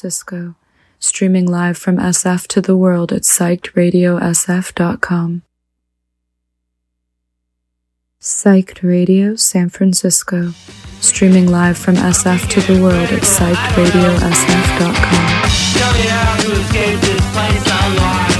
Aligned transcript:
Francisco, 0.00 0.54
streaming 0.98 1.44
live 1.44 1.76
from 1.76 1.98
SF 1.98 2.46
to 2.46 2.62
the 2.62 2.74
world 2.74 3.12
at 3.12 3.20
psychedradiosf.com. 3.20 5.42
Psyched 8.18 8.82
Radio 8.82 9.36
San 9.36 9.68
Francisco, 9.68 10.52
streaming 11.02 11.50
live 11.50 11.76
from 11.76 11.96
SF 11.96 12.48
to 12.48 12.62
the 12.62 12.80
world 12.80 13.10
at 13.10 13.20
psychedradiosf.com. 13.20 14.96
Tell 15.76 15.92
me 15.92 16.06
how 16.08 16.36
to 16.44 16.52
escape 16.52 16.98
this 17.02 17.20
place 17.34 17.66
alive. 17.66 18.39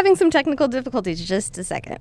Having 0.00 0.16
some 0.16 0.30
technical 0.30 0.66
difficulties. 0.66 1.22
Just 1.22 1.58
a 1.58 1.62
second. 1.62 1.98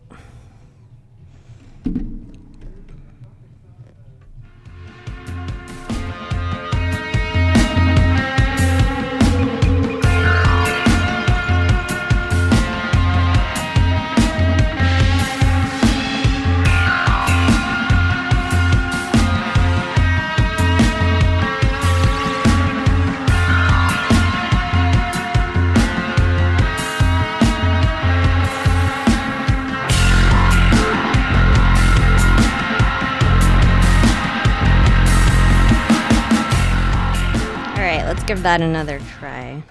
Give 38.40 38.44
that 38.44 38.62
another 38.62 39.02
try. 39.20 39.62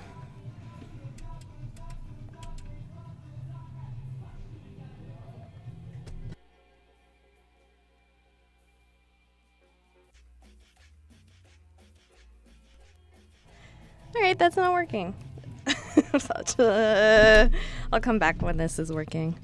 All 14.15 14.21
right, 14.21 14.39
that's 14.39 14.57
not 14.57 14.75
working. 14.75 15.15
I'll 17.91 18.01
come 18.03 18.19
back 18.19 18.43
when 18.43 18.59
this 18.59 18.79
is 18.79 18.93
working. 18.93 19.35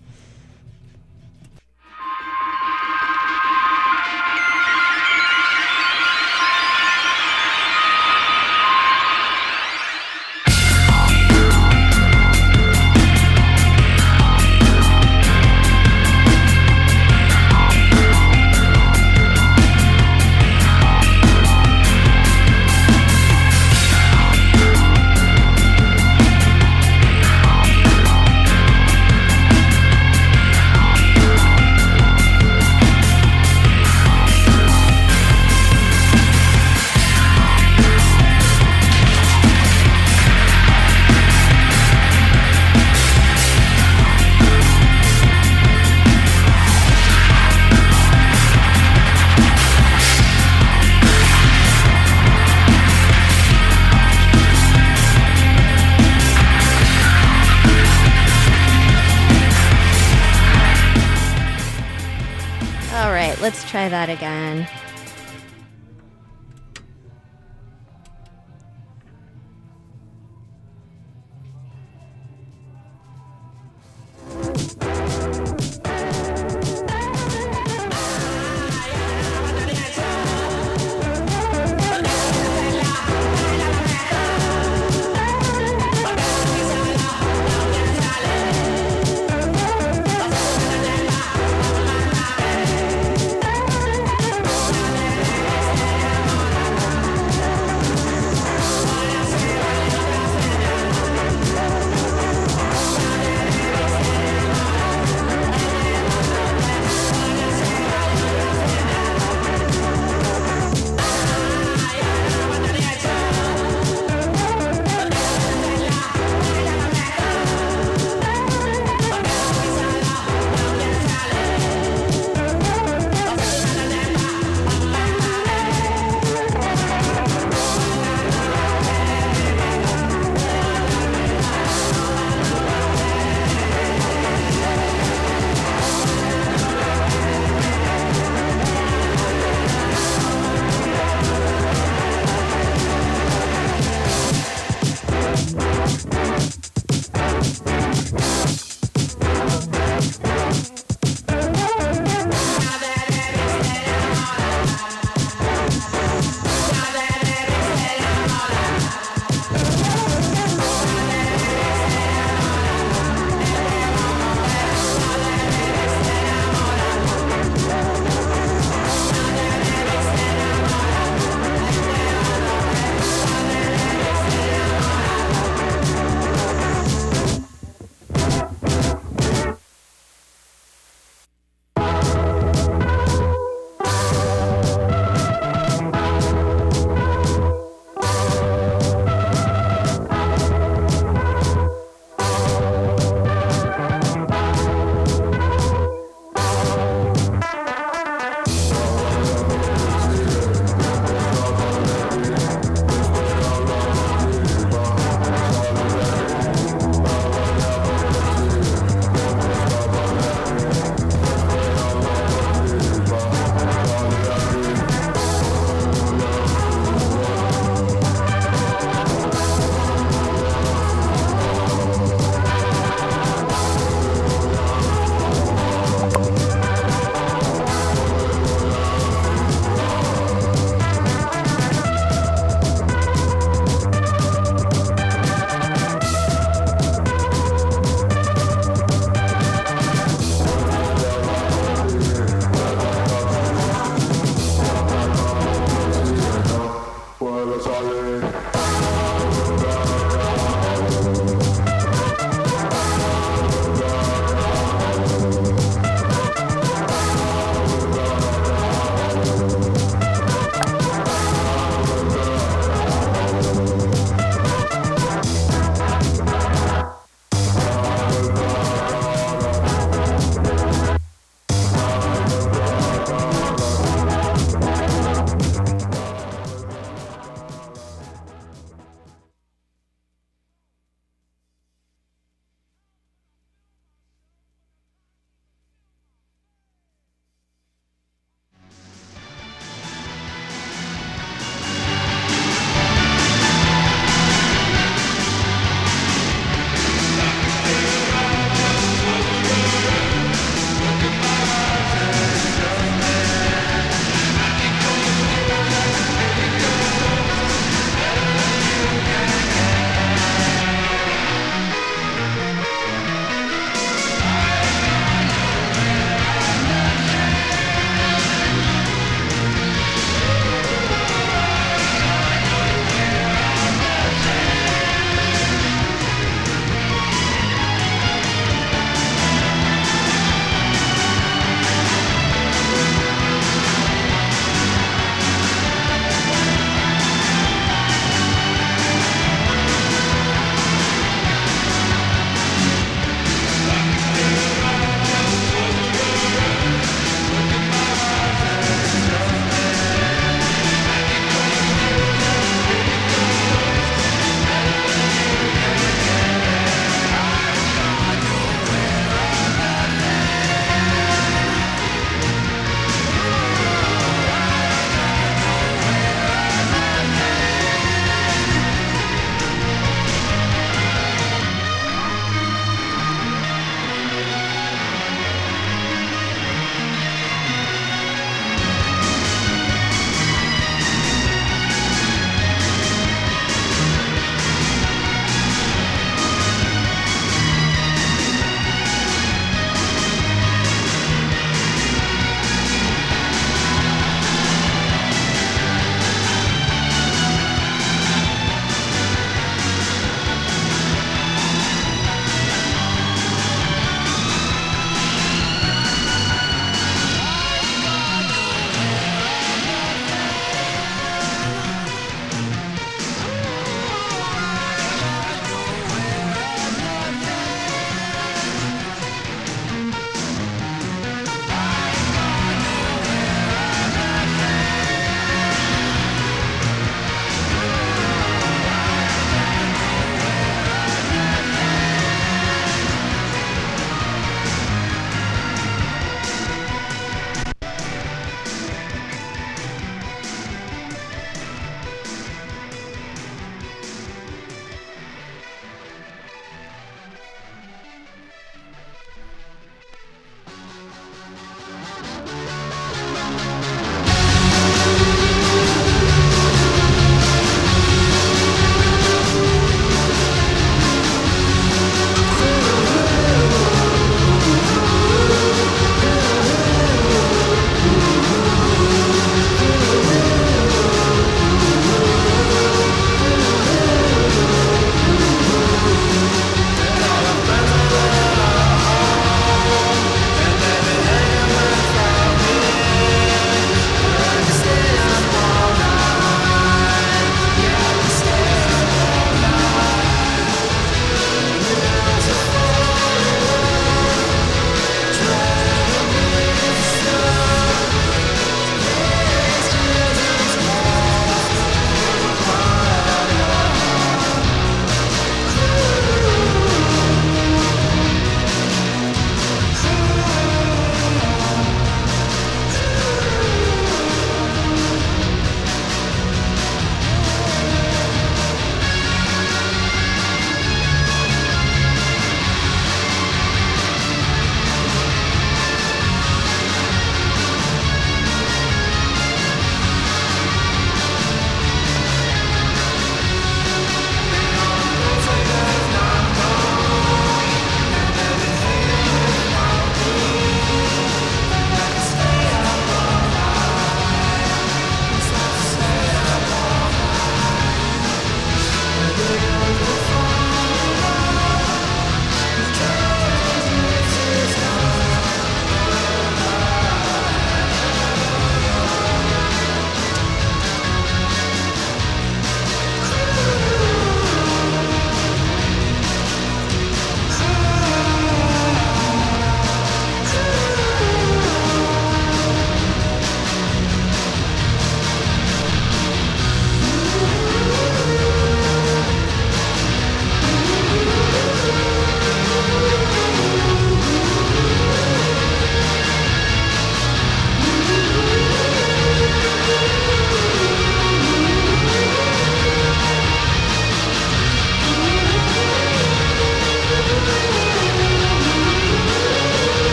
Let's 63.45 63.63
try 63.69 63.91
that 63.91 64.09
again. 64.09 64.67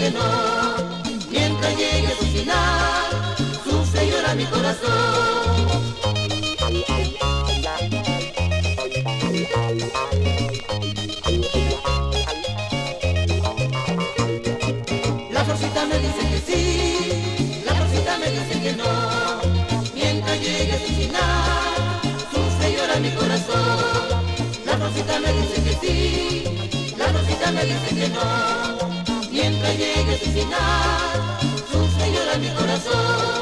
Mientras 0.00 1.76
llegue 1.76 2.06
a 2.06 2.16
su 2.16 2.24
final, 2.24 3.36
sufre 3.62 4.06
y 4.06 4.10
llora 4.10 4.34
mi 4.34 4.46
corazón. 4.46 5.68
La 15.30 15.44
florcita 15.44 15.84
me 15.84 15.98
dice 15.98 16.28
que 16.30 16.40
sí, 16.46 17.62
la 17.66 17.74
florcita 17.74 18.18
me 18.20 18.30
dice 18.30 18.60
que 18.62 18.72
no. 18.72 19.42
Mientras 19.94 20.40
llegue 20.40 20.72
a 20.72 20.78
su 20.78 20.94
final, 20.94 22.00
sufre 22.32 22.70
y 22.70 22.76
llora 22.76 22.96
mi 23.00 23.10
corazón. 23.10 24.24
La 24.64 24.76
rosita 24.76 25.20
me 25.20 25.30
dice 25.34 25.62
que 25.62 25.86
sí, 25.86 26.44
la 26.96 27.12
rosita 27.12 27.52
me 27.52 27.64
dice 27.66 27.94
que 27.94 28.08
no 28.08 28.79
llegue 29.72 30.14
a 30.14 30.18
su 30.18 30.30
final, 30.30 31.38
su 31.70 32.00
señora 32.00 32.38
mi 32.38 32.48
corazón. 32.48 33.39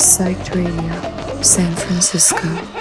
is 0.00 0.18
Psyched 0.18 0.54
Radio, 0.54 1.42
San 1.42 1.74
Francisco. 1.76 2.79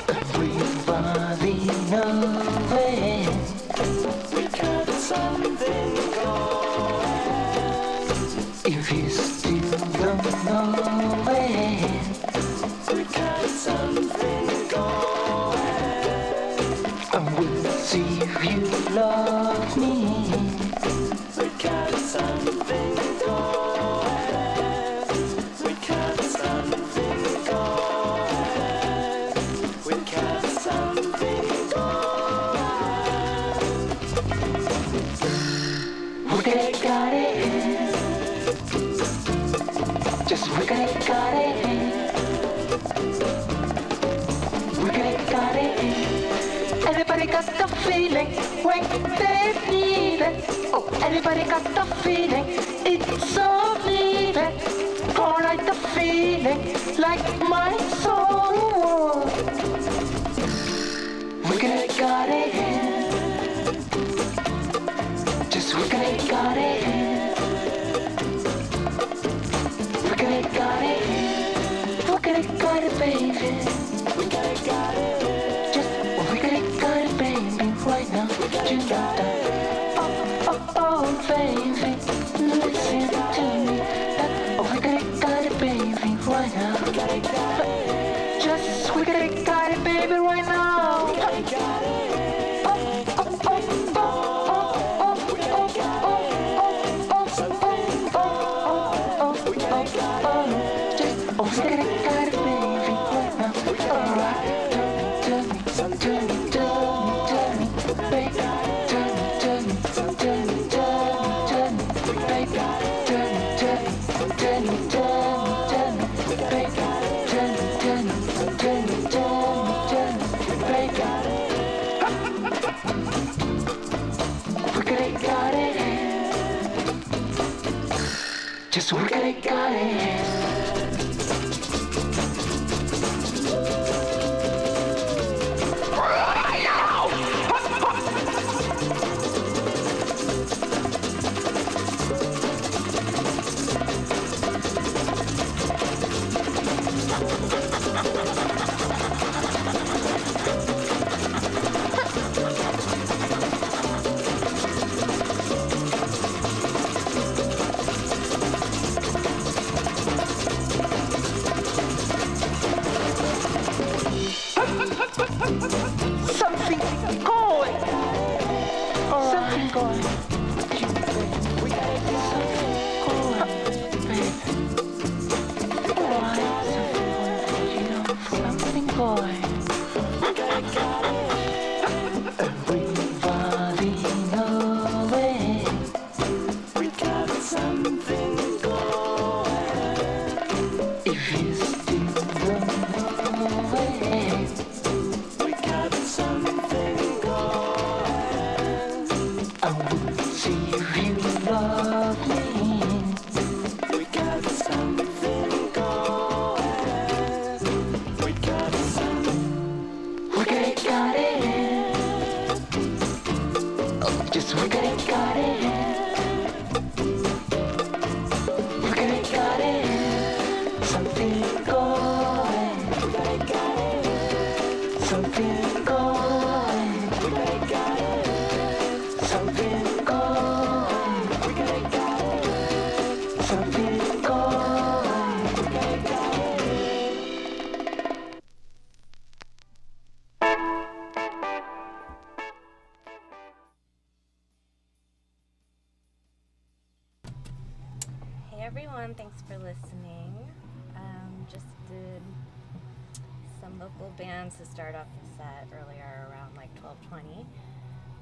to 254.57 254.65
start 254.65 254.95
off 254.95 255.07
the 255.21 255.37
set 255.37 255.67
earlier 255.73 256.27
around 256.31 256.55
like 256.55 256.69
1220. 256.81 257.45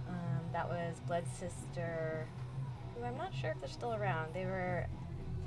Um, 0.09 0.15
that 0.53 0.67
was 0.67 0.99
Blood 1.07 1.25
Sister, 1.39 2.27
who 2.95 3.03
I'm 3.03 3.17
not 3.17 3.33
sure 3.33 3.51
if 3.51 3.59
they're 3.59 3.69
still 3.69 3.93
around. 3.93 4.33
They 4.33 4.45
were 4.45 4.85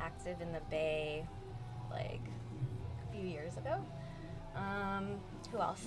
active 0.01 0.41
in 0.41 0.53
the 0.53 0.61
Bay 0.71 1.27
like 1.91 2.23
a 3.09 3.17
few 3.17 3.29
years 3.29 3.57
ago. 3.57 3.85
Um, 4.57 5.21
who 5.51 5.59
else? 5.59 5.87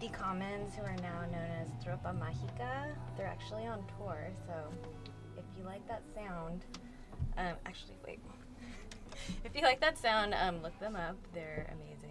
The 0.00 0.08
Commons, 0.08 0.74
who 0.74 0.82
are 0.82 0.96
now 0.96 1.20
known 1.22 1.48
as 1.60 1.68
Tropa 1.84 2.14
Mágica, 2.18 2.88
they're 3.16 3.26
actually 3.26 3.66
on 3.66 3.84
tour, 3.96 4.28
so 4.46 4.52
if 5.36 5.44
you 5.56 5.64
like 5.64 5.86
that 5.88 6.02
sound, 6.14 6.64
um, 7.38 7.54
actually, 7.66 7.96
wait. 8.06 8.20
if 9.44 9.54
you 9.54 9.62
like 9.62 9.80
that 9.80 9.98
sound, 9.98 10.34
um, 10.34 10.62
look 10.62 10.78
them 10.80 10.96
up. 10.96 11.16
They're 11.32 11.72
amazing. 11.72 12.03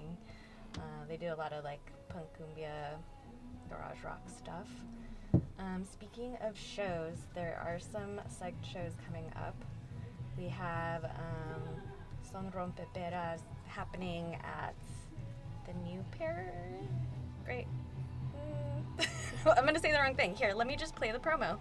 Uh, 0.77 1.05
they 1.07 1.17
do 1.17 1.33
a 1.33 1.35
lot 1.35 1.53
of 1.53 1.63
like 1.63 1.91
punk 2.09 2.25
cumbia, 2.39 2.97
garage 3.69 4.03
rock 4.03 4.21
stuff. 4.27 4.67
Um, 5.59 5.83
speaking 5.89 6.37
of 6.41 6.57
shows, 6.57 7.17
there 7.33 7.61
are 7.65 7.79
some 7.79 8.19
psyched 8.29 8.63
shows 8.63 8.91
coming 9.05 9.31
up. 9.35 9.55
We 10.37 10.47
have 10.49 11.05
um, 11.05 11.81
Son 12.31 12.51
Rompeperas 12.55 13.41
happening 13.67 14.37
at 14.43 14.75
the 15.67 15.73
New 15.87 16.03
Pair. 16.17 16.51
Great. 17.45 17.67
Mm. 18.97 19.07
I'm 19.57 19.65
gonna 19.65 19.79
say 19.79 19.91
the 19.91 19.99
wrong 19.99 20.15
thing. 20.15 20.35
Here, 20.35 20.53
let 20.53 20.67
me 20.67 20.75
just 20.75 20.95
play 20.95 21.11
the 21.11 21.19
promo. 21.19 21.57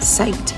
Psyched 0.00 0.57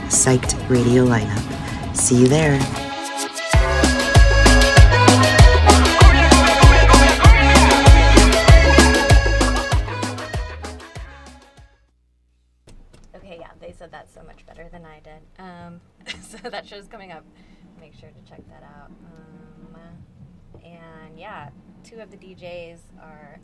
psyched 0.11 0.53
radio 0.69 1.05
lineup. 1.05 1.95
See 1.95 2.15
you 2.17 2.27
there. 2.27 2.59
Okay, 13.15 13.37
yeah, 13.39 13.51
they 13.59 13.71
said 13.71 13.91
that 13.91 14.11
so 14.13 14.21
much 14.23 14.45
better 14.45 14.67
than 14.71 14.85
I 14.85 14.99
did. 14.99 15.21
Um, 15.39 15.81
so 16.21 16.49
that 16.49 16.67
show's 16.67 16.87
coming 16.87 17.11
up. 17.11 17.23
Make 17.79 17.93
sure 17.93 18.09
to 18.09 18.29
check 18.29 18.41
that 18.49 18.63
out. 18.63 18.89
Um, 18.89 19.77
and 20.63 21.17
yeah, 21.17 21.49
two 21.83 21.99
of 21.99 22.11
the 22.11 22.17
DJs 22.17 22.79
are 23.01 23.39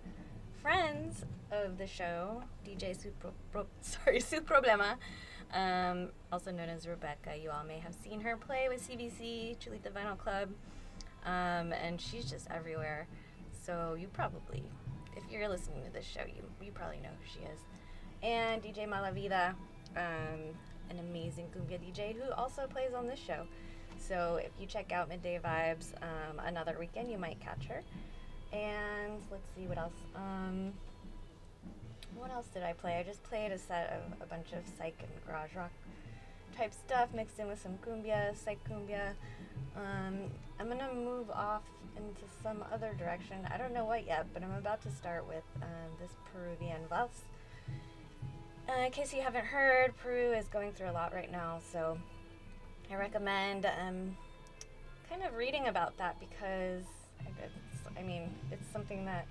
friends 0.61 1.25
of 1.51 1.77
the 1.77 1.87
show. 1.87 2.43
DJ 2.65 2.99
Su 3.01 3.11
Pro- 3.19 3.31
Pro- 3.51 3.67
sorry, 3.81 4.19
Su 4.19 4.41
Problema, 4.41 4.95
um, 5.53 6.09
also 6.31 6.51
known 6.51 6.69
as 6.69 6.87
Rebecca. 6.87 7.37
You 7.41 7.51
all 7.51 7.63
may 7.63 7.79
have 7.79 7.93
seen 7.93 8.21
her 8.21 8.37
play 8.37 8.67
with 8.69 8.87
CBC, 8.87 9.57
Chulita 9.57 9.91
Vinyl 9.91 10.17
Club, 10.17 10.49
um, 11.25 11.73
and 11.73 11.99
she's 11.99 12.29
just 12.29 12.47
everywhere. 12.51 13.07
So 13.65 13.95
you 13.99 14.07
probably, 14.07 14.63
if 15.15 15.23
you're 15.31 15.49
listening 15.49 15.83
to 15.83 15.91
this 15.91 16.05
show, 16.05 16.21
you 16.25 16.43
you 16.63 16.71
probably 16.71 16.99
know 16.99 17.09
who 17.09 17.25
she 17.25 17.39
is 17.45 17.59
and 18.23 18.61
DJ 18.61 18.87
Malavida, 18.87 19.53
um, 19.95 20.55
an 20.89 20.99
amazing 20.99 21.45
cumbia 21.55 21.79
DJ 21.79 22.15
who 22.15 22.31
also 22.33 22.67
plays 22.67 22.93
on 22.95 23.07
this 23.07 23.19
show. 23.19 23.45
So 23.99 24.39
if 24.41 24.51
you 24.59 24.67
check 24.67 24.91
out 24.91 25.09
Midday 25.09 25.39
Vibez 25.39 25.93
um, 26.01 26.39
another 26.45 26.77
weekend, 26.79 27.11
you 27.11 27.17
might 27.17 27.39
catch 27.39 27.65
her. 27.65 27.83
And 28.53 29.21
let's 29.31 29.47
see 29.55 29.67
what 29.67 29.77
else. 29.77 29.93
What 32.17 32.31
else 32.31 32.47
did 32.53 32.63
I 32.63 32.73
play? 32.73 32.97
I 32.97 33.03
just 33.03 33.23
played 33.23 33.51
a 33.51 33.57
set 33.57 33.93
of 33.93 34.21
a 34.21 34.25
bunch 34.25 34.47
of 34.53 34.59
psych 34.77 34.97
and 34.99 35.25
garage 35.25 35.55
rock 35.55 35.71
type 36.57 36.73
stuff 36.73 37.09
mixed 37.13 37.37
in 37.39 37.47
with 37.47 37.61
some 37.61 37.77
cumbia, 37.85 38.35
psych 38.35 38.59
cumbia. 38.67 39.13
Um, 39.75 40.31
I'm 40.59 40.67
gonna 40.67 40.93
move 40.93 41.29
off 41.29 41.61
into 41.95 42.21
some 42.41 42.63
other 42.73 42.93
direction. 42.97 43.37
I 43.53 43.57
don't 43.57 43.73
know 43.73 43.85
what 43.85 44.07
yet, 44.07 44.25
but 44.33 44.43
I'm 44.43 44.53
about 44.53 44.81
to 44.83 44.91
start 44.91 45.27
with 45.27 45.43
um, 45.61 45.91
this 45.99 46.11
Peruvian 46.33 46.81
valse. 46.89 47.21
Uh, 48.67 48.85
in 48.85 48.91
case 48.91 49.13
you 49.13 49.21
haven't 49.21 49.45
heard, 49.45 49.95
Peru 49.97 50.33
is 50.33 50.47
going 50.47 50.73
through 50.73 50.89
a 50.89 50.91
lot 50.91 51.13
right 51.13 51.31
now, 51.31 51.59
so 51.71 51.97
I 52.91 52.95
recommend 52.95 53.65
um, 53.65 54.17
kind 55.09 55.23
of 55.23 55.35
reading 55.35 55.67
about 55.67 55.97
that 55.97 56.19
because 56.19 56.83
I 57.97 58.01
mean 58.01 58.33
it's 58.51 58.67
something 58.71 59.05
that 59.05 59.27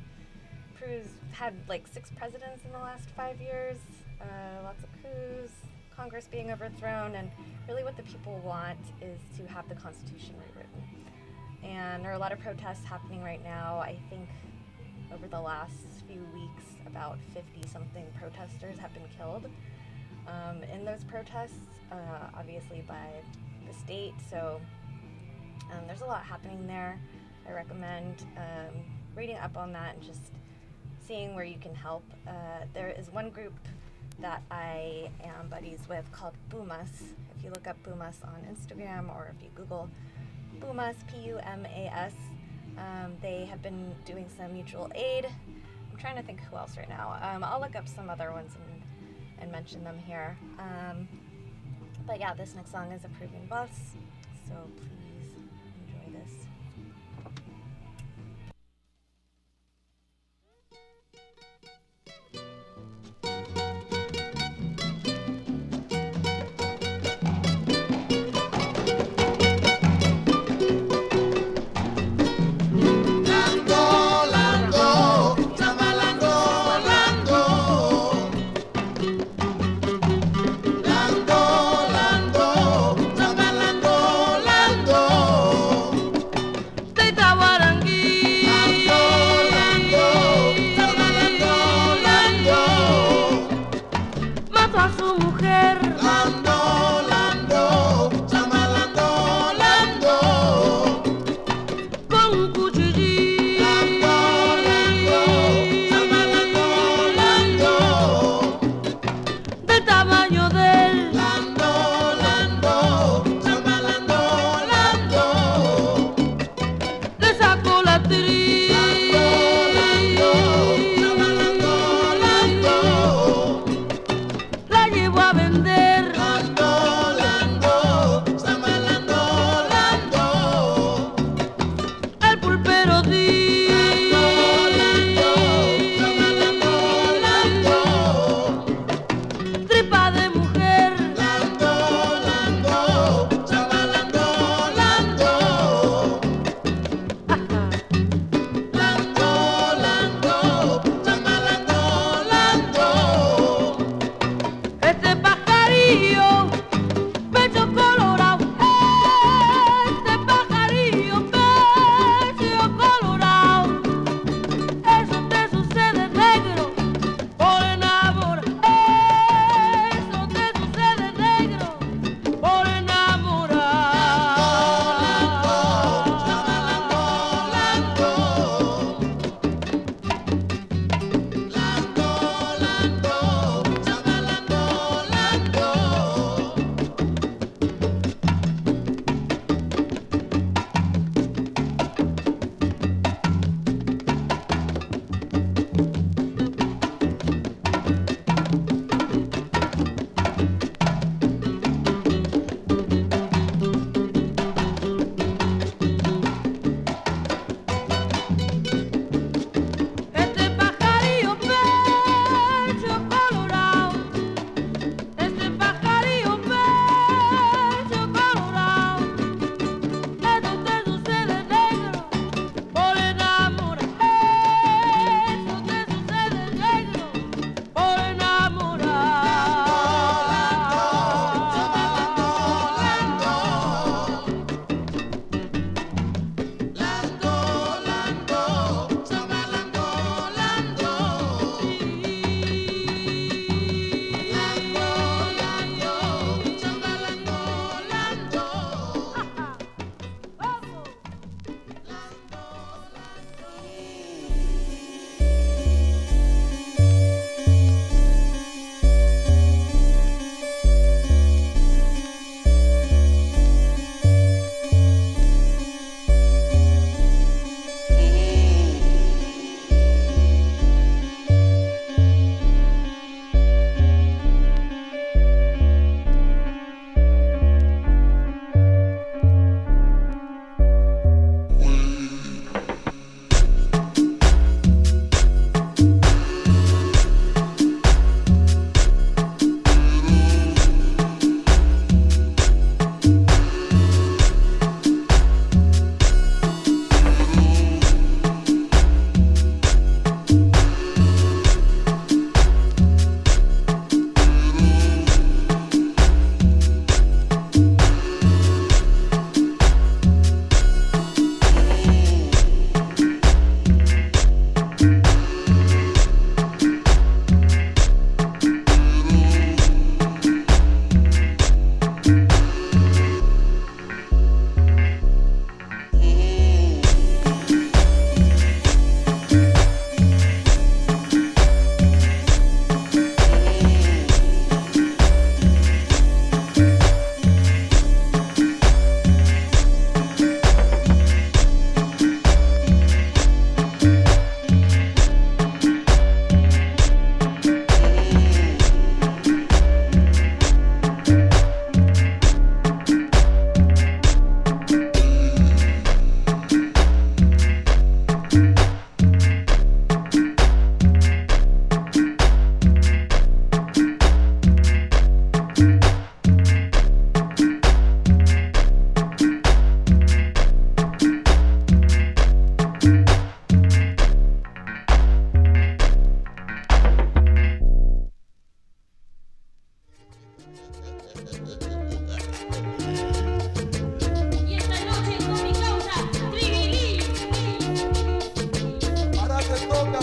Peru's 0.78 1.08
had 1.32 1.54
like 1.68 1.86
six 1.86 2.10
presidents 2.10 2.64
in 2.64 2.72
the 2.72 2.78
last 2.78 3.08
five 3.10 3.40
years, 3.40 3.78
uh, 4.20 4.62
lots 4.62 4.82
of 4.82 4.90
coups, 5.02 5.52
Congress 5.94 6.28
being 6.30 6.50
overthrown, 6.50 7.14
and 7.14 7.30
really 7.68 7.82
what 7.82 7.96
the 7.96 8.02
people 8.02 8.38
want 8.44 8.78
is 9.00 9.18
to 9.38 9.46
have 9.52 9.68
the 9.68 9.74
Constitution 9.74 10.34
rewritten. 10.36 10.82
And 11.62 12.04
there 12.04 12.10
are 12.10 12.14
a 12.14 12.18
lot 12.18 12.32
of 12.32 12.40
protests 12.40 12.84
happening 12.84 13.22
right 13.22 13.42
now. 13.42 13.78
I 13.78 13.98
think 14.10 14.28
over 15.12 15.26
the 15.26 15.40
last 15.40 15.86
few 16.06 16.20
weeks, 16.34 16.64
about 16.86 17.18
50 17.32 17.66
something 17.68 18.04
protesters 18.18 18.78
have 18.78 18.92
been 18.92 19.08
killed 19.16 19.46
um, 20.26 20.62
in 20.64 20.84
those 20.84 21.04
protests, 21.04 21.58
uh, 21.90 22.28
obviously 22.34 22.84
by 22.86 23.08
the 23.66 23.74
state. 23.74 24.14
So 24.30 24.60
um, 25.72 25.86
there's 25.86 26.02
a 26.02 26.06
lot 26.06 26.22
happening 26.24 26.66
there. 26.66 27.00
I 27.48 27.52
recommend 27.52 28.26
um, 28.36 28.82
reading 29.14 29.36
up 29.38 29.56
on 29.56 29.72
that 29.72 29.94
and 29.94 30.02
just 30.02 30.32
seeing 31.06 31.34
where 31.34 31.44
you 31.44 31.58
can 31.58 31.74
help. 31.74 32.04
Uh, 32.26 32.32
there 32.74 32.88
is 32.88 33.10
one 33.12 33.30
group 33.30 33.54
that 34.18 34.42
I 34.50 35.10
am 35.22 35.48
buddies 35.48 35.80
with 35.88 36.10
called 36.10 36.34
Pumas. 36.48 36.88
If 37.36 37.44
you 37.44 37.50
look 37.50 37.66
up 37.66 37.80
Pumas 37.82 38.18
on 38.24 38.46
Instagram 38.52 39.14
or 39.14 39.32
if 39.36 39.42
you 39.42 39.50
Google 39.54 39.88
Pumas, 40.60 40.96
P 41.08 41.28
U 41.28 41.38
M 41.38 41.66
A 41.66 41.86
S, 41.94 42.12
um, 42.78 43.14
they 43.20 43.44
have 43.44 43.62
been 43.62 43.94
doing 44.04 44.26
some 44.36 44.52
mutual 44.52 44.90
aid. 44.94 45.26
I'm 45.90 45.98
trying 45.98 46.16
to 46.16 46.22
think 46.22 46.40
who 46.44 46.56
else 46.56 46.76
right 46.76 46.88
now. 46.88 47.18
Um, 47.22 47.44
I'll 47.44 47.60
look 47.60 47.76
up 47.76 47.88
some 47.88 48.10
other 48.10 48.32
ones 48.32 48.52
and, 48.54 48.82
and 49.40 49.52
mention 49.52 49.84
them 49.84 49.98
here. 49.98 50.36
Um, 50.58 51.08
but 52.06 52.18
yeah, 52.18 52.34
this 52.34 52.54
next 52.54 52.70
song 52.70 52.92
is 52.92 53.04
a 53.04 53.08
Peruvian 53.08 53.46
valse, 53.48 53.94
so 54.48 54.54
please 54.76 54.95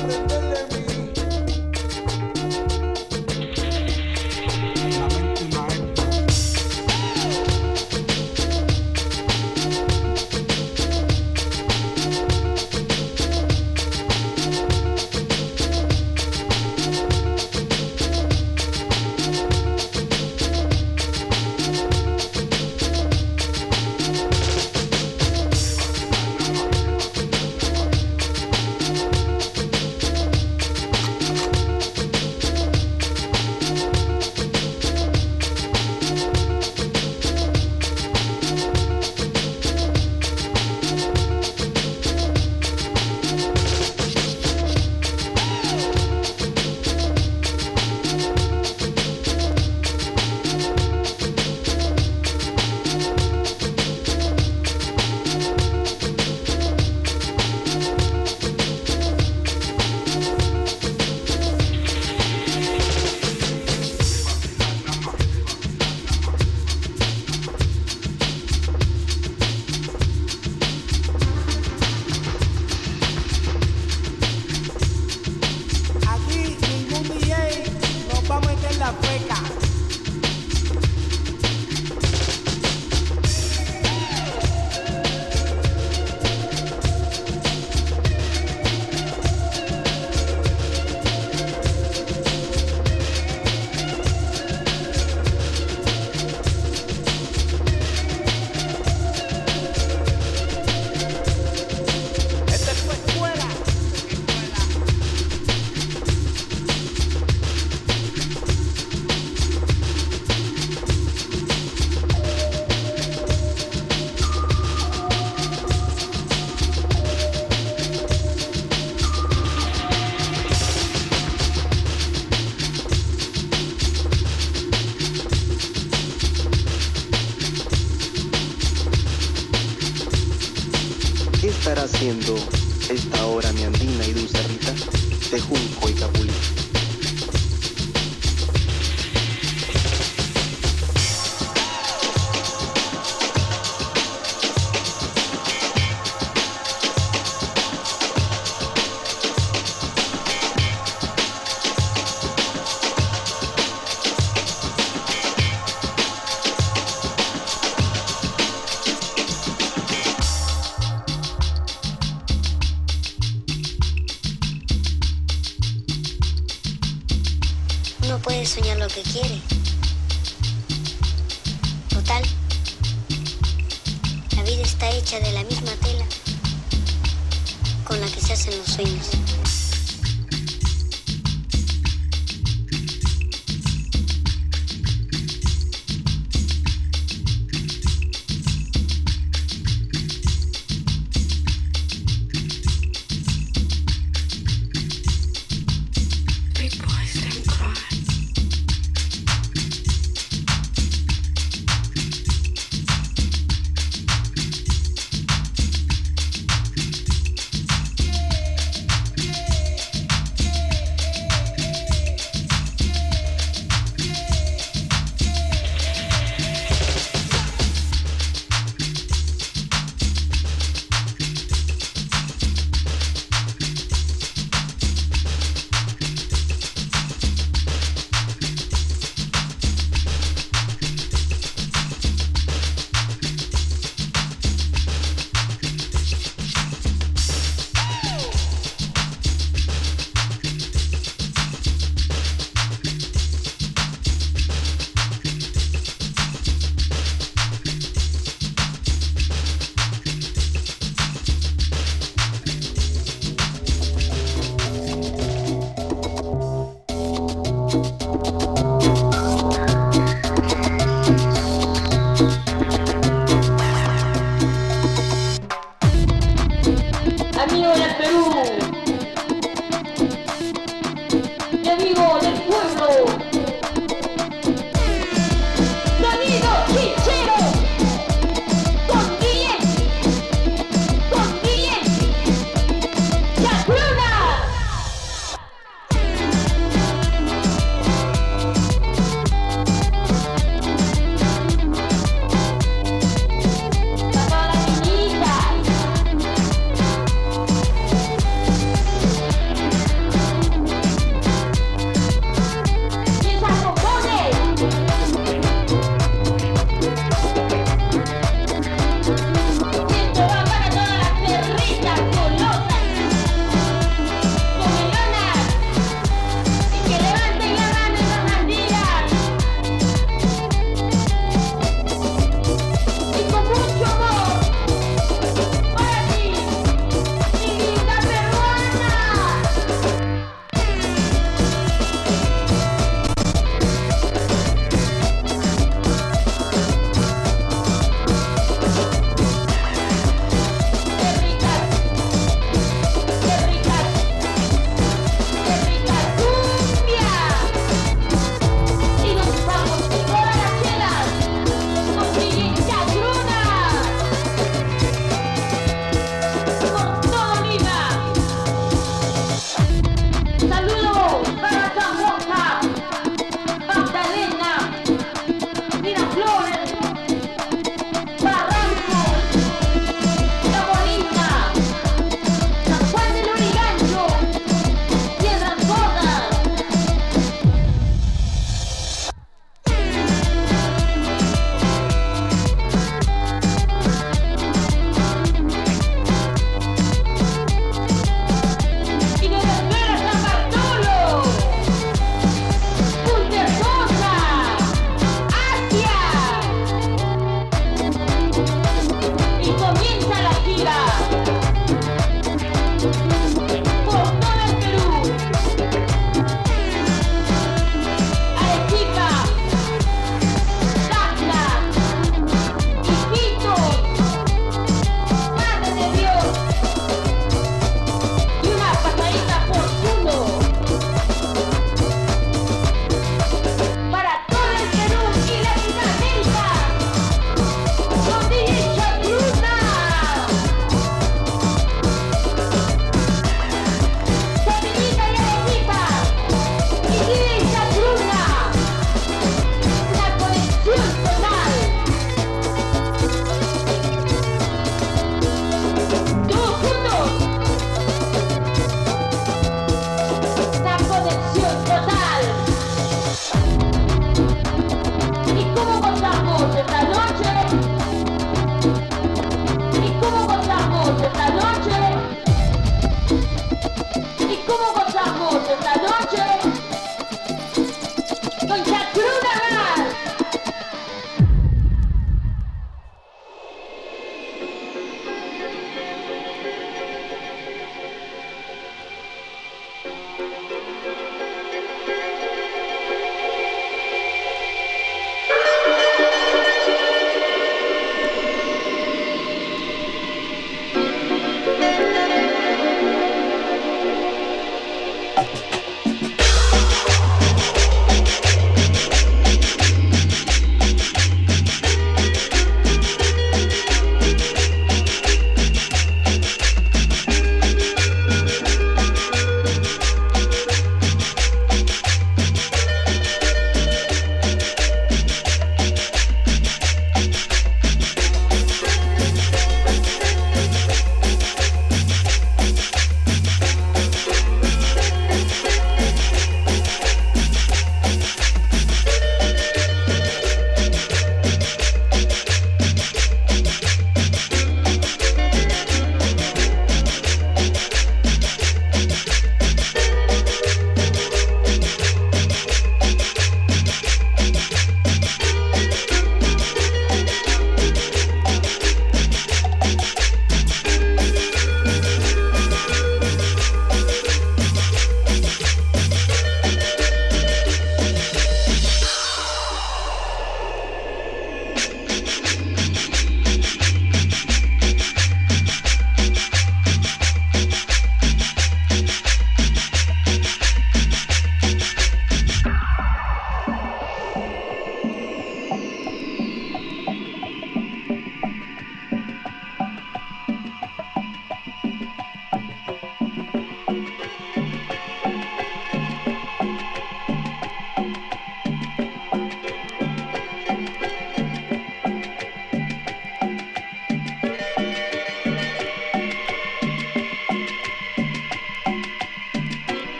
aprender 0.00 0.28
de 0.28 0.39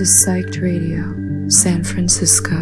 to 0.00 0.06
Psyched 0.06 0.62
Radio, 0.62 1.02
San 1.50 1.84
Francisco. 1.84 2.59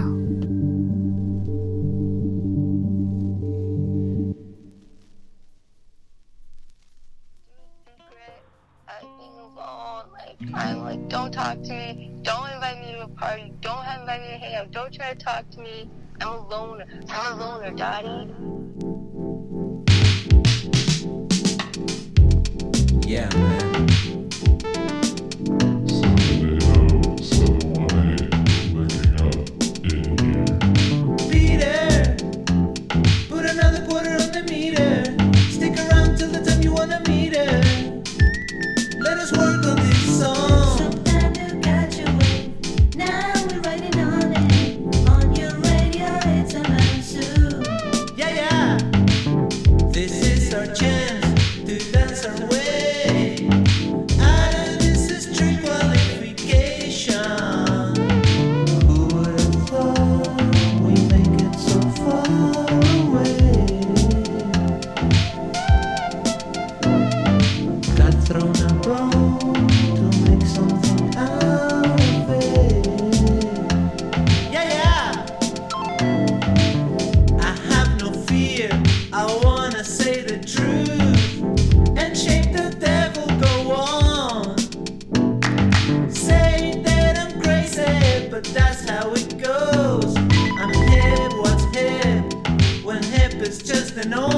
The 93.99 94.09
norm. 94.09 94.38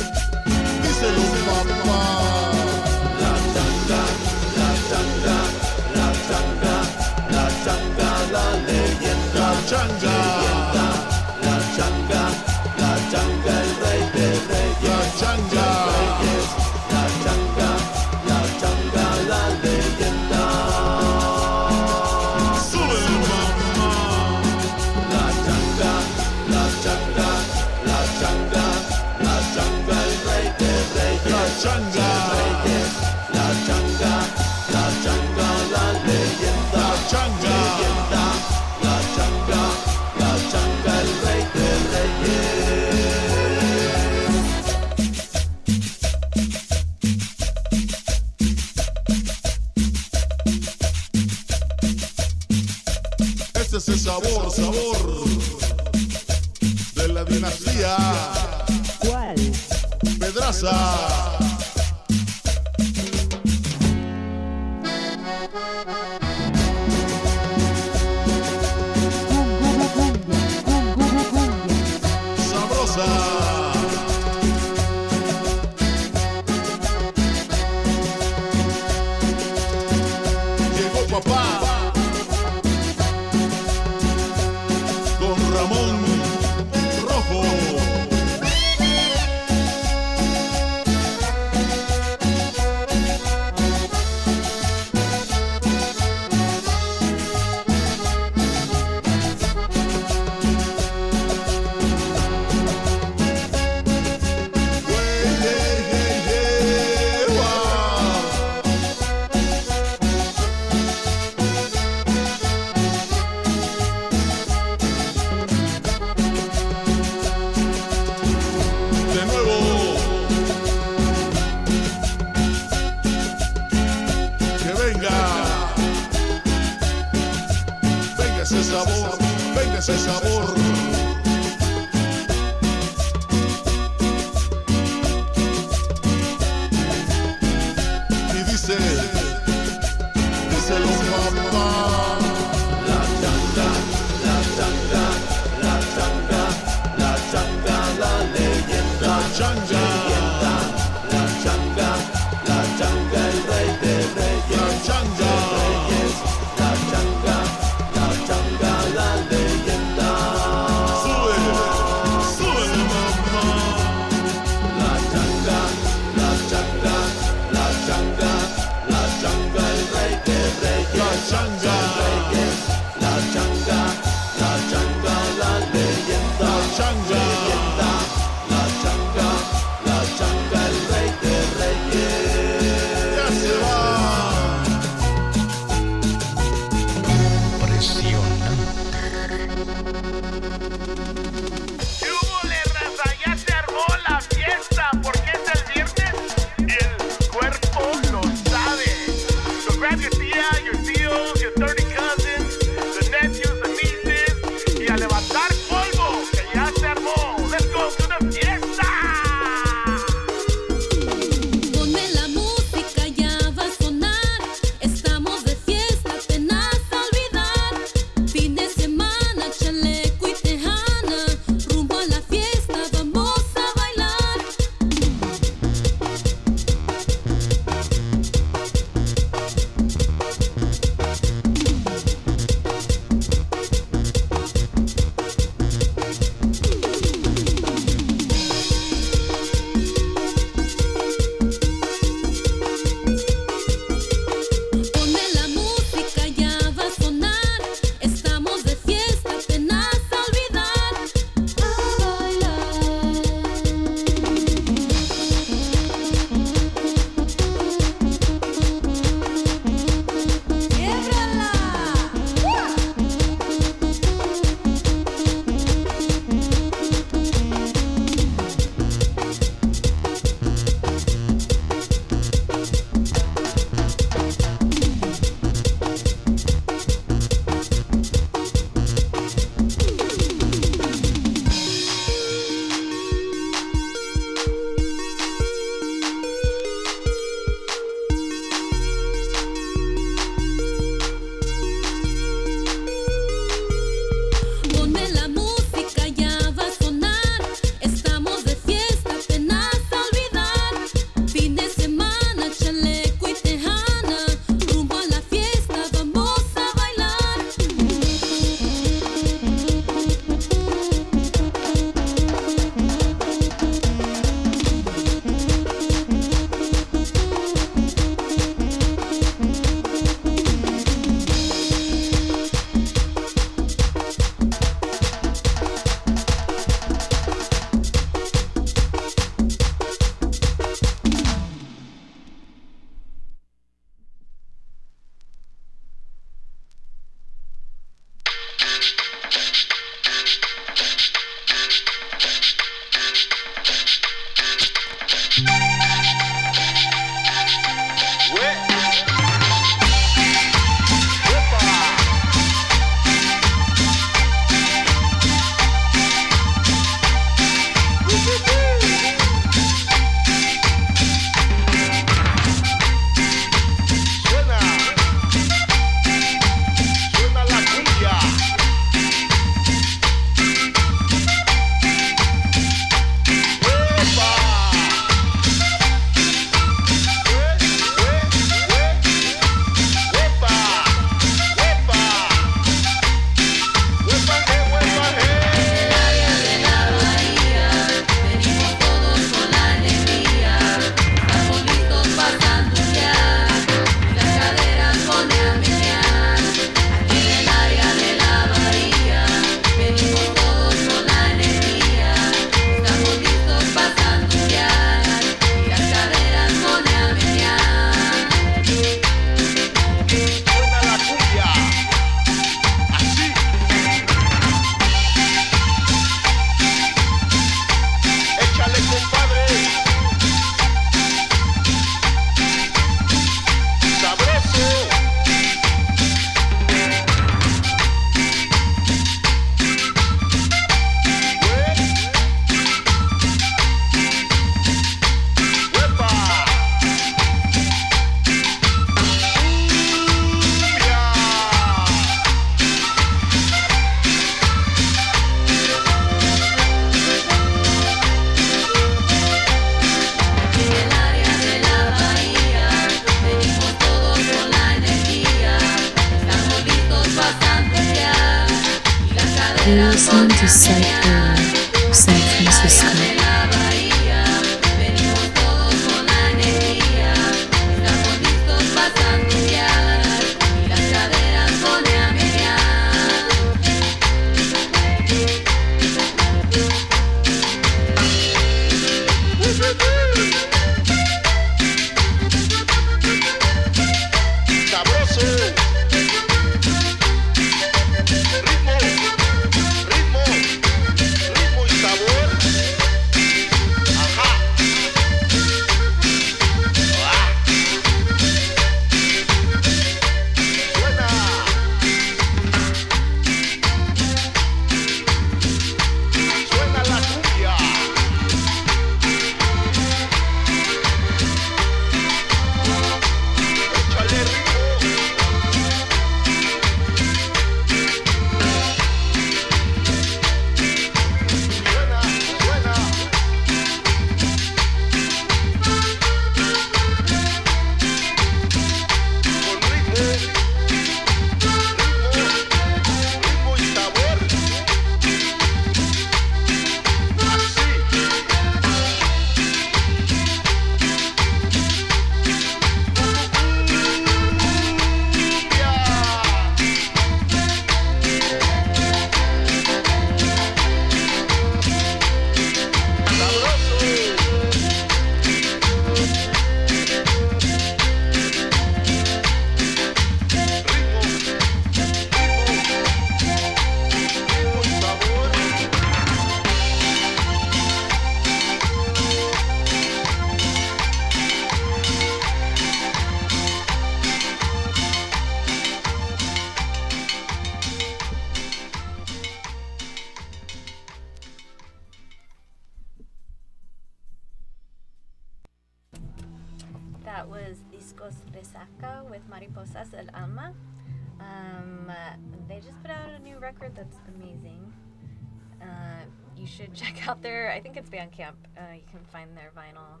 Can 598.90 599.00
find 599.12 599.36
their 599.36 599.50
vinyl, 599.56 600.00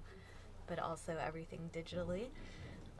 but 0.66 0.78
also 0.78 1.16
everything 1.24 1.70
digitally. 1.72 2.26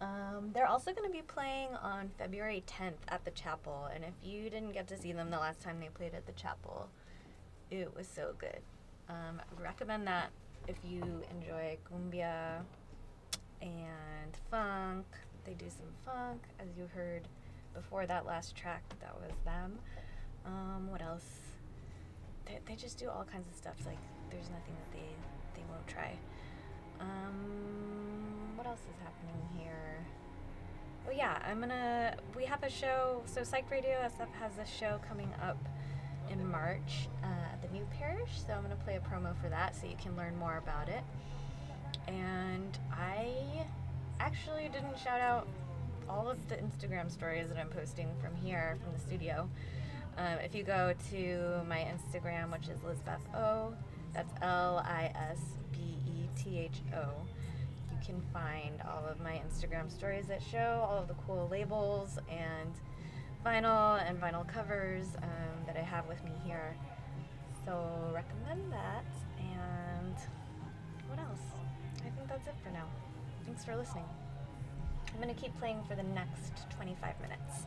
Um, 0.01 0.51
they're 0.55 0.66
also 0.66 0.93
going 0.93 1.09
to 1.09 1.12
be 1.12 1.23
playing 1.23 1.74
on 1.74 2.10
February 2.19 2.62
10th 2.66 3.02
at 3.09 3.24
the 3.24 3.32
chapel, 3.32 3.89
and 3.93 4.05
if 4.05 4.15
you 4.23 4.48
didn't 4.48 4.73
get 4.73 4.86
to 4.89 4.97
see 4.97 5.12
them 5.12 5.31
the 5.31 5.39
last 5.39 5.60
time 5.60 5.81
they 5.81 5.89
played 5.89 6.15
at 6.15 6.27
the 6.27 6.32
chapel, 6.32 6.89
it 7.70 7.94
was 7.97 8.06
so 8.06 8.35
good. 8.39 8.60
Um, 9.09 9.40
I 9.40 9.62
recommend 9.62 10.06
that 10.06 10.31
if 10.69 10.77
you 10.85 11.02
enjoy 11.31 11.78
cumbia 11.90 12.60
and 13.62 14.36
funk. 14.51 15.06
They 15.44 15.55
do 15.55 15.66
some 15.69 15.89
funk, 16.05 16.43
as 16.60 16.69
you 16.77 16.89
heard 16.94 17.27
before 17.74 18.06
that 18.06 18.27
last 18.27 18.55
track. 18.56 18.82
That 19.01 19.15
was 19.20 19.32
them. 19.44 19.78
Um, 20.44 20.90
what 20.90 21.02
else? 21.02 21.27
They, 22.47 22.59
they 22.66 22.74
just 22.74 22.98
do 22.98 23.09
all 23.09 23.24
kinds 23.24 23.48
of 23.48 23.55
stuff. 23.55 23.77
Like 23.86 23.98
there's 24.31 24.51
nothing 24.51 24.74
that 24.74 24.93
they 24.93 24.98
they 24.98 25.18
won't 25.79 25.89
try. 25.89 26.17
Um, 27.01 28.57
what 28.57 28.67
else 28.67 28.81
is 28.81 28.97
happening 29.03 29.41
here? 29.59 30.05
Oh 31.07 31.13
yeah, 31.13 31.39
I'm 31.47 31.61
gonna. 31.61 32.17
We 32.37 32.45
have 32.45 32.63
a 32.63 32.71
show. 32.71 33.23
So 33.27 33.45
Psych 33.45 33.71
Radio 33.71 33.93
SF 33.93 34.29
has 34.41 34.53
a 34.59 34.67
show 34.67 35.01
coming 35.09 35.33
up 35.43 35.59
in 36.31 36.47
March 36.51 37.09
uh, 37.23 37.53
at 37.53 37.63
the 37.63 37.69
New 37.69 37.87
Parish. 37.99 38.31
So 38.47 38.53
I'm 38.53 38.63
gonna 38.63 38.77
play 38.77 38.97
a 38.97 39.01
promo 39.01 39.41
for 39.41 39.49
that, 39.49 39.77
so 39.77 39.87
you 39.87 39.97
can 40.01 40.17
learn 40.17 40.37
more 40.39 40.59
about 40.59 40.89
it. 40.89 41.05
And 42.07 42.77
I 42.93 43.33
actually 44.21 44.69
didn't 44.73 44.99
shout 44.99 45.21
out 45.21 45.47
all 46.09 46.29
of 46.29 46.49
the 46.49 46.57
Instagram 46.57 47.11
stories 47.11 47.49
that 47.49 47.59
I'm 47.59 47.69
posting 47.69 48.09
from 48.21 48.35
here, 48.35 48.77
from 48.83 48.93
the 48.93 48.99
studio. 48.99 49.49
Um, 50.17 50.39
if 50.43 50.55
you 50.55 50.65
go 50.65 50.95
to 51.11 51.63
my 51.69 51.87
Instagram, 51.87 52.51
which 52.51 52.69
is 52.69 52.83
Lisbeth 52.83 53.23
O, 53.37 53.75
that's 54.13 54.33
L 54.43 54.83
I 54.85 55.13
S 55.15 55.39
B 55.73 55.79
E 56.07 56.29
T 56.37 56.59
H 56.59 56.81
O, 56.95 57.09
you 57.91 57.99
can 58.05 58.21
find 58.33 58.81
all 58.83 59.05
of 59.07 59.21
my 59.21 59.41
Instagram 59.47 59.91
stories 59.91 60.27
that 60.27 60.43
show 60.43 60.87
all 60.89 60.99
of 60.99 61.09
the 61.09 61.15
cool 61.27 61.49
labels 61.51 62.19
and 62.31 62.75
vinyl 63.45 64.03
and 64.09 64.21
vinyl 64.21 64.47
covers 64.47 65.07
um, 65.23 65.65
that 65.67 65.77
I 65.77 65.83
have 65.83 66.07
with 66.07 66.23
me 66.25 66.33
here. 66.45 66.75
So 67.65 68.11
recommend 68.15 68.73
that. 68.73 69.05
And 69.39 70.15
what 71.09 71.19
else? 71.19 71.41
I 71.99 72.11
think 72.11 72.29
that's 72.29 72.47
it 72.47 72.55
for 72.65 72.71
now. 72.71 72.87
Thanks 73.45 73.65
for 73.65 73.77
listening. 73.77 74.05
I'm 75.15 75.23
going 75.23 75.35
to 75.35 75.41
keep 75.41 75.59
playing 75.59 75.83
for 75.89 75.95
the 75.95 76.03
next 76.03 76.71
25 76.77 77.21
minutes. 77.21 77.67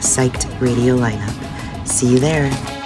psyched 0.00 0.60
radio 0.60 0.96
lineup. 0.96 1.86
See 1.86 2.08
you 2.08 2.18
there. 2.18 2.77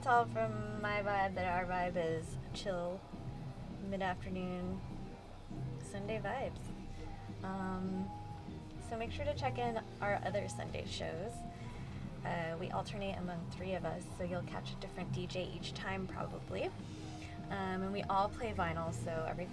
You 0.00 0.04
can 0.04 0.12
kind 0.12 0.26
of 0.26 0.34
tell 0.34 0.48
from 0.48 0.82
my 0.82 1.02
vibe 1.02 1.34
that 1.34 1.46
our 1.46 1.64
vibe 1.64 1.96
is 1.96 2.24
chill 2.54 3.00
mid 3.90 4.02
afternoon 4.02 4.80
Sunday 5.90 6.20
vibes. 6.24 7.44
Um, 7.44 8.06
so 8.88 8.96
make 8.96 9.10
sure 9.12 9.24
to 9.24 9.34
check 9.34 9.58
in 9.58 9.78
our 10.00 10.20
other 10.24 10.46
Sunday 10.48 10.84
shows. 10.88 11.32
Uh, 12.24 12.56
we 12.60 12.70
alternate 12.70 13.16
among 13.18 13.38
three 13.56 13.74
of 13.74 13.84
us, 13.84 14.02
so 14.18 14.24
you'll 14.24 14.42
catch 14.42 14.70
a 14.72 14.74
different 14.76 15.12
DJ 15.12 15.54
each 15.56 15.72
time 15.74 16.06
probably. 16.06 16.64
Um, 17.50 17.82
and 17.82 17.92
we 17.92 18.02
all 18.04 18.28
play 18.28 18.54
vinyl, 18.56 18.92
so 19.04 19.26
every 19.28 19.46